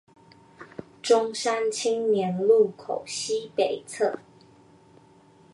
[1.03, 4.17] 中山青年路口西北側